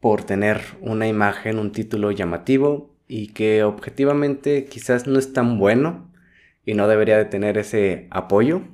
por 0.00 0.22
tener 0.22 0.60
una 0.82 1.08
imagen, 1.08 1.58
un 1.58 1.72
título 1.72 2.10
llamativo 2.10 2.94
y 3.08 3.28
que 3.28 3.64
objetivamente 3.64 4.66
quizás 4.66 5.06
no 5.06 5.18
es 5.18 5.32
tan 5.32 5.58
bueno 5.58 6.12
y 6.62 6.74
no 6.74 6.86
debería 6.86 7.16
de 7.16 7.24
tener 7.24 7.56
ese 7.56 8.06
apoyo. 8.10 8.64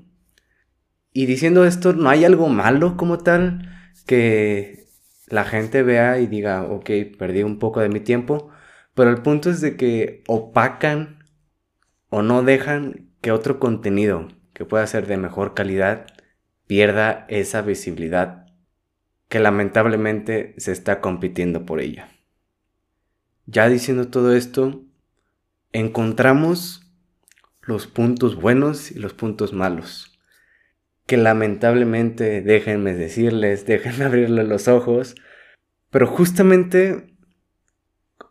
Y 1.12 1.26
diciendo 1.26 1.64
esto, 1.64 1.92
no 1.92 2.08
hay 2.10 2.24
algo 2.24 2.48
malo 2.48 2.96
como 2.96 3.18
tal 3.18 3.70
que 4.06 4.88
la 5.28 5.44
gente 5.44 5.84
vea 5.84 6.18
y 6.18 6.26
diga, 6.26 6.64
ok, 6.64 6.90
perdí 7.16 7.44
un 7.44 7.60
poco 7.60 7.78
de 7.78 7.90
mi 7.90 8.00
tiempo, 8.00 8.50
pero 8.96 9.10
el 9.10 9.22
punto 9.22 9.50
es 9.50 9.60
de 9.60 9.76
que 9.76 10.24
opacan 10.26 11.20
o 12.08 12.22
no 12.22 12.42
dejan 12.42 13.08
que 13.20 13.30
otro 13.30 13.60
contenido 13.60 14.26
que 14.52 14.64
pueda 14.64 14.84
ser 14.88 15.06
de 15.06 15.16
mejor 15.16 15.54
calidad 15.54 16.06
pierda 16.70 17.26
esa 17.28 17.62
visibilidad 17.62 18.46
que 19.28 19.40
lamentablemente 19.40 20.54
se 20.56 20.70
está 20.70 21.00
compitiendo 21.00 21.66
por 21.66 21.80
ella. 21.80 22.08
Ya 23.46 23.68
diciendo 23.68 24.06
todo 24.06 24.36
esto, 24.36 24.84
encontramos 25.72 26.88
los 27.60 27.88
puntos 27.88 28.36
buenos 28.36 28.92
y 28.92 29.00
los 29.00 29.14
puntos 29.14 29.52
malos. 29.52 30.16
Que 31.06 31.16
lamentablemente, 31.16 32.40
déjenme 32.40 32.94
decirles, 32.94 33.66
déjenme 33.66 34.04
abrirle 34.04 34.44
los 34.44 34.68
ojos, 34.68 35.16
pero 35.90 36.06
justamente, 36.06 37.16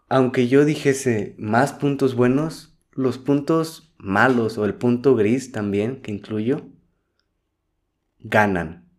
aunque 0.07 0.47
yo 0.47 0.63
dijese 0.63 1.35
más 1.37 1.73
puntos 1.73 2.15
buenos, 2.15 2.79
los 2.93 3.17
puntos 3.17 3.93
malos 3.97 4.57
o 4.57 4.63
el 4.63 4.75
punto 4.75 5.17
gris 5.17 5.51
también 5.51 6.01
que 6.01 6.13
incluyo, 6.13 6.69
ganan, 8.19 8.89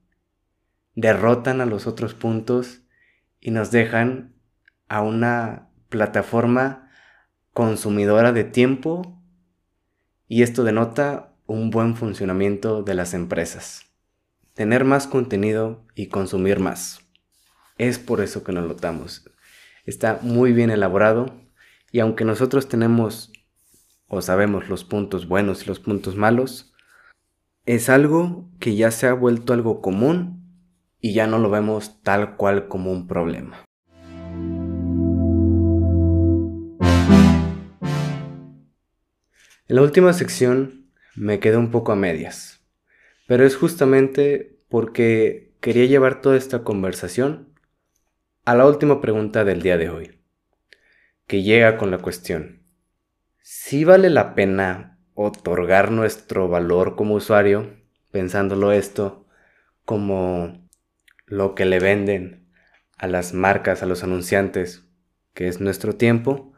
derrotan 0.95 1.61
a 1.61 1.67
los 1.67 1.87
otros 1.87 2.15
puntos 2.15 2.83
y 3.41 3.51
nos 3.51 3.71
dejan 3.71 4.35
a 4.89 5.03
una 5.03 5.69
plataforma 5.89 6.91
consumidora 7.53 8.33
de 8.33 8.45
tiempo 8.45 9.23
y 10.29 10.43
esto 10.43 10.65
denota 10.65 11.35
un 11.47 11.71
buen 11.71 11.97
funcionamiento 11.97 12.83
de 12.83 12.95
las 12.95 13.15
empresas. 13.15 13.87
Tener 14.55 14.85
más 14.85 15.07
contenido 15.07 15.87
y 15.95 16.07
consumir 16.07 16.61
más. 16.61 17.01
Es 17.79 17.99
por 17.99 18.21
eso 18.21 18.45
que 18.45 18.53
nos 18.53 18.67
notamos. 18.67 19.29
Está 19.85 20.19
muy 20.23 20.53
bien 20.53 20.71
elaborado 20.71 21.35
y 21.91 22.01
aunque 22.01 22.25
nosotros 22.25 22.69
tenemos 22.69 23.33
o 24.07 24.23
sabemos 24.23 24.69
los 24.69 24.85
puntos 24.85 25.27
buenos 25.27 25.63
y 25.63 25.67
los 25.67 25.81
puntos 25.81 26.17
malos, 26.17 26.70
es 27.67 27.89
algo 27.89 28.49
que 28.59 28.75
ya 28.75 28.91
se 28.91 29.07
ha 29.07 29.13
vuelto 29.13 29.53
algo 29.53 29.81
común 29.81 30.41
y 31.01 31.13
ya 31.13 31.27
no 31.27 31.39
lo 31.39 31.51
vemos 31.51 32.03
tal 32.03 32.37
cual 32.37 32.69
como 32.69 32.91
un 32.91 33.07
problema. 33.07 33.65
En 39.69 39.77
la 39.77 39.83
última 39.83 40.13
sección 40.13 40.91
me 41.15 41.39
quedé 41.39 41.57
un 41.57 41.71
poco 41.71 41.93
a 41.93 41.97
medias, 41.97 42.67
pero 43.29 43.45
es 43.45 43.57
justamente 43.57 44.59
porque 44.69 45.55
quería 45.61 45.85
llevar 45.85 46.21
toda 46.21 46.37
esta 46.37 46.65
conversación 46.65 47.55
a 48.45 48.57
la 48.57 48.67
última 48.67 49.01
pregunta 49.01 49.45
del 49.45 49.63
día 49.63 49.77
de 49.77 49.91
hoy, 49.91 50.21
que 51.27 51.43
llega 51.43 51.77
con 51.77 51.93
la 51.93 51.99
cuestión, 51.99 52.65
¿si 53.43 53.85
vale 53.85 54.11
la 54.11 54.35
pena 54.35 54.90
otorgar 55.23 55.91
nuestro 55.91 56.49
valor 56.49 56.97
como 56.97 57.15
usuario, 57.15 57.77
pensándolo 58.11 58.73
esto 58.73 59.27
como 59.85 60.67
lo 61.27 61.55
que 61.55 61.67
le 61.67 61.79
venden 61.79 62.49
a 62.97 63.07
las 63.07 63.35
marcas, 63.35 63.83
a 63.83 63.87
los 63.87 64.03
anunciantes, 64.03 64.87
que 65.35 65.49
es 65.49 65.61
nuestro 65.61 65.95
tiempo, 65.97 66.55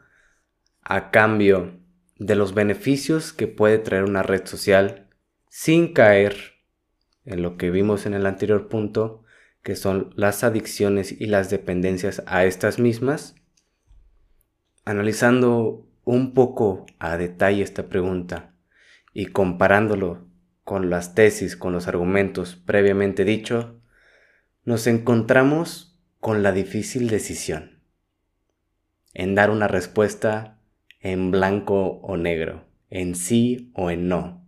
a 0.81 1.11
cambio 1.11 1.77
de 2.17 2.35
los 2.35 2.53
beneficios 2.53 3.33
que 3.33 3.47
puede 3.47 3.79
traer 3.79 4.05
una 4.05 4.23
red 4.23 4.45
social 4.45 5.09
sin 5.49 5.93
caer 5.93 6.37
en 7.25 7.41
lo 7.41 7.57
que 7.57 7.69
vimos 7.69 8.05
en 8.05 8.13
el 8.13 8.25
anterior 8.25 8.69
punto, 8.69 9.23
que 9.61 9.75
son 9.75 10.13
las 10.15 10.43
adicciones 10.43 11.11
y 11.11 11.25
las 11.25 11.49
dependencias 11.49 12.23
a 12.27 12.45
estas 12.45 12.79
mismas, 12.79 13.35
analizando 14.85 15.85
un 16.05 16.33
poco 16.33 16.85
a 16.99 17.17
detalle 17.17 17.61
esta 17.61 17.87
pregunta 17.87 18.52
y 19.13 19.27
comparándolo 19.27 20.27
con 20.63 20.89
las 20.89 21.15
tesis, 21.15 21.55
con 21.55 21.73
los 21.73 21.87
argumentos 21.87 22.55
previamente 22.55 23.25
dichos, 23.25 23.67
nos 24.65 24.87
encontramos 24.87 25.99
con 26.19 26.41
la 26.41 26.51
difícil 26.51 27.09
decisión 27.09 27.81
en 29.13 29.35
dar 29.35 29.51
una 29.51 29.67
respuesta 29.67 30.59
en 30.99 31.31
blanco 31.31 31.99
o 32.01 32.17
negro, 32.17 32.65
en 32.89 33.15
sí 33.15 33.71
o 33.75 33.91
en 33.91 34.07
no. 34.07 34.43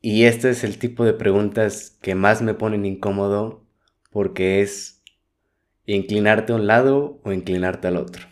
Y 0.00 0.24
este 0.24 0.50
es 0.50 0.64
el 0.64 0.78
tipo 0.78 1.04
de 1.04 1.12
preguntas 1.12 1.96
que 2.02 2.14
más 2.14 2.42
me 2.42 2.54
ponen 2.54 2.84
incómodo 2.84 3.64
porque 4.10 4.60
es 4.60 5.02
inclinarte 5.86 6.52
a 6.52 6.56
un 6.56 6.66
lado 6.66 7.20
o 7.24 7.32
inclinarte 7.32 7.88
al 7.88 7.96
otro. 7.96 8.26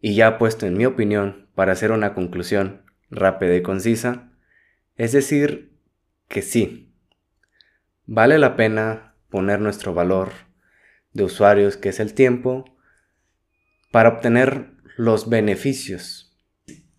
Y 0.00 0.14
ya 0.14 0.36
puesto 0.38 0.66
en 0.66 0.76
mi 0.76 0.84
opinión 0.84 1.48
para 1.54 1.72
hacer 1.72 1.92
una 1.92 2.12
conclusión 2.12 2.81
rápida 3.12 3.54
y 3.54 3.62
concisa, 3.62 4.32
es 4.96 5.12
decir, 5.12 5.72
que 6.28 6.42
sí, 6.42 6.92
vale 8.06 8.38
la 8.38 8.56
pena 8.56 9.14
poner 9.28 9.60
nuestro 9.60 9.94
valor 9.94 10.32
de 11.12 11.24
usuarios, 11.24 11.76
que 11.76 11.90
es 11.90 12.00
el 12.00 12.14
tiempo, 12.14 12.64
para 13.90 14.08
obtener 14.08 14.72
los 14.96 15.28
beneficios. 15.28 16.36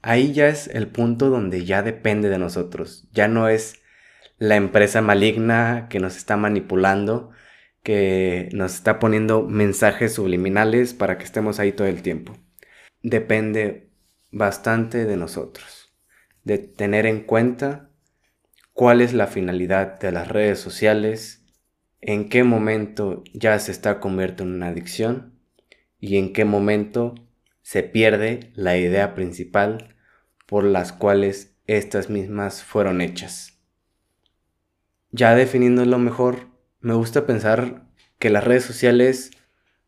Ahí 0.01 0.33
ya 0.33 0.47
es 0.47 0.67
el 0.67 0.87
punto 0.87 1.29
donde 1.29 1.65
ya 1.65 1.81
depende 1.81 2.29
de 2.29 2.37
nosotros. 2.37 3.07
Ya 3.11 3.27
no 3.27 3.47
es 3.49 3.81
la 4.37 4.55
empresa 4.55 5.01
maligna 5.01 5.87
que 5.89 5.99
nos 5.99 6.17
está 6.17 6.37
manipulando, 6.37 7.31
que 7.81 8.49
nos 8.53 8.75
está 8.75 8.99
poniendo 8.99 9.43
mensajes 9.43 10.13
subliminales 10.13 10.93
para 10.93 11.17
que 11.17 11.23
estemos 11.23 11.59
ahí 11.59 11.71
todo 11.71 11.87
el 11.87 12.01
tiempo. 12.01 12.37
Depende 13.01 13.89
bastante 14.31 15.05
de 15.05 15.17
nosotros, 15.17 15.82
de 16.43 16.57
tener 16.57 17.05
en 17.05 17.21
cuenta 17.21 17.89
cuál 18.73 19.01
es 19.01 19.13
la 19.13 19.27
finalidad 19.27 19.99
de 19.99 20.11
las 20.11 20.27
redes 20.27 20.59
sociales, 20.59 21.45
en 22.01 22.29
qué 22.29 22.43
momento 22.43 23.23
ya 23.33 23.57
se 23.59 23.71
está 23.71 23.99
convirtiendo 23.99 24.43
en 24.43 24.55
una 24.55 24.67
adicción 24.67 25.39
y 25.99 26.17
en 26.17 26.33
qué 26.33 26.43
momento 26.43 27.15
se 27.61 27.83
pierde 27.83 28.51
la 28.55 28.77
idea 28.77 29.15
principal 29.15 29.95
por 30.47 30.65
las 30.65 30.91
cuales 30.91 31.55
estas 31.65 32.09
mismas 32.09 32.63
fueron 32.63 32.99
hechas. 32.99 33.59
Ya 35.11 35.33
definiéndolo 35.35 35.97
mejor, 35.97 36.47
me 36.81 36.93
gusta 36.93 37.25
pensar 37.25 37.87
que 38.19 38.29
las 38.29 38.43
redes 38.43 38.65
sociales 38.65 39.31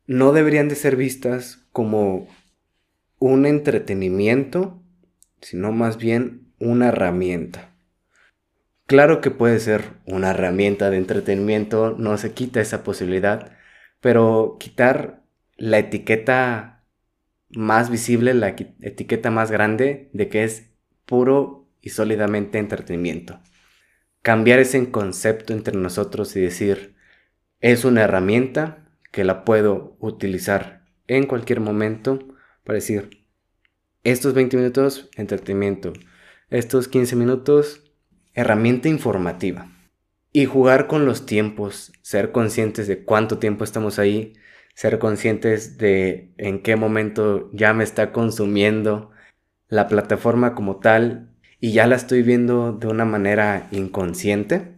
no 0.07 0.31
deberían 0.31 0.69
de 0.69 0.75
ser 0.75 0.95
vistas 0.95 1.67
como 1.71 2.27
un 3.19 3.45
entretenimiento, 3.45 4.81
sino 5.41 5.71
más 5.71 5.97
bien 5.97 6.44
una 6.59 6.89
herramienta. 6.89 7.75
Claro 8.87 9.19
que 9.19 9.31
puede 9.31 9.59
ser 9.59 9.93
una 10.05 10.31
herramienta 10.31 10.89
de 10.89 10.97
entretenimiento, 10.97 11.95
no 11.97 12.17
se 12.17 12.33
quita 12.33 12.61
esa 12.61 12.83
posibilidad, 12.83 13.51
pero 13.99 14.57
quitar 14.59 15.23
la 15.57 15.79
etiqueta 15.79 16.83
más 17.49 17.89
visible, 17.89 18.33
la 18.33 18.49
etiqueta 18.49 19.31
más 19.31 19.49
grande 19.49 20.09
de 20.13 20.29
que 20.29 20.43
es 20.43 20.71
puro 21.05 21.67
y 21.81 21.89
sólidamente 21.89 22.59
entretenimiento. 22.59 23.39
Cambiar 24.21 24.59
ese 24.59 24.91
concepto 24.91 25.53
entre 25.53 25.77
nosotros 25.77 26.35
y 26.35 26.41
decir, 26.41 26.95
es 27.59 27.85
una 27.85 28.03
herramienta 28.03 28.89
que 29.11 29.23
la 29.23 29.45
puedo 29.45 29.95
utilizar 29.99 30.85
en 31.07 31.25
cualquier 31.25 31.59
momento 31.59 32.19
para 32.63 32.75
decir, 32.75 33.25
estos 34.03 34.33
20 34.33 34.57
minutos, 34.57 35.09
entretenimiento, 35.15 35.93
estos 36.49 36.87
15 36.87 37.15
minutos, 37.15 37.91
herramienta 38.33 38.89
informativa. 38.89 39.71
Y 40.31 40.45
jugar 40.45 40.87
con 40.87 41.05
los 41.05 41.25
tiempos, 41.25 41.93
ser 42.01 42.31
conscientes 42.31 42.87
de 42.87 43.03
cuánto 43.03 43.37
tiempo 43.37 43.63
estamos 43.63 43.99
ahí, 43.99 44.33
ser 44.73 44.99
conscientes 44.99 45.77
de 45.77 46.33
en 46.37 46.61
qué 46.61 46.75
momento 46.75 47.49
ya 47.53 47.73
me 47.73 47.83
está 47.83 48.11
consumiendo 48.11 49.11
la 49.69 49.87
plataforma 49.87 50.53
como 50.53 50.77
tal 50.77 51.29
y 51.59 51.71
ya 51.71 51.87
la 51.87 51.95
estoy 51.95 52.21
viendo 52.21 52.73
de 52.73 52.87
una 52.87 53.05
manera 53.05 53.67
inconsciente. 53.71 54.77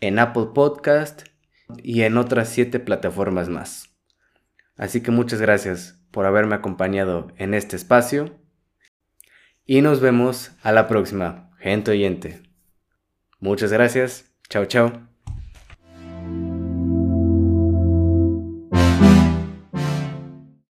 en 0.00 0.18
Apple 0.18 0.48
Podcast 0.52 1.28
y 1.84 2.02
en 2.02 2.16
otras 2.16 2.48
siete 2.48 2.80
plataformas 2.80 3.48
más. 3.48 3.96
Así 4.76 5.00
que 5.00 5.12
muchas 5.12 5.40
gracias 5.40 6.02
por 6.10 6.26
haberme 6.26 6.56
acompañado 6.56 7.28
en 7.36 7.54
este 7.54 7.76
espacio 7.76 8.40
y 9.64 9.82
nos 9.82 10.00
vemos 10.00 10.50
a 10.62 10.72
la 10.72 10.88
próxima, 10.88 11.52
gente 11.60 11.92
oyente. 11.92 12.42
Muchas 13.38 13.72
gracias, 13.72 14.32
chao 14.48 14.64
chao. 14.64 15.07